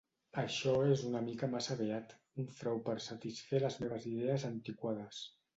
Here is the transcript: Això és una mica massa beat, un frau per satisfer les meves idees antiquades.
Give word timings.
Això 0.43 0.71
és 0.93 1.03
una 1.09 1.21
mica 1.27 1.49
massa 1.51 1.77
beat, 1.83 2.15
un 2.45 2.49
frau 2.61 2.83
per 2.89 2.97
satisfer 3.11 3.63
les 3.67 3.81
meves 3.85 4.11
idees 4.15 4.51
antiquades. 4.55 5.25